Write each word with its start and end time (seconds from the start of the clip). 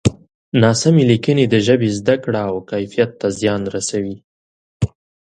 ناسمې 0.63 1.03
لیکنې 1.11 1.45
د 1.49 1.55
ژبې 1.67 1.89
زده 1.99 2.15
کړه 2.23 2.41
او 2.51 2.55
کیفیت 2.71 3.11
ته 3.19 3.27
زیان 3.39 3.61
رسوي. 3.75 4.17